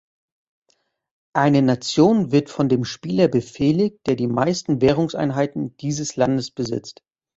[1.35, 7.03] Eine Nation wird von dem Spieler befehligt, der die meisten Währungseinheiten dieses Landes besitzt.